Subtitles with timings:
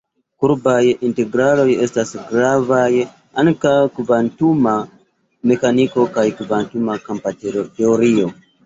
[0.43, 0.77] Kurbaj
[1.09, 2.87] integraloj estas gravaj
[3.43, 4.77] ankaŭ en kvantuma
[5.53, 8.33] mekaniko kaj kvantuma kampa teorio.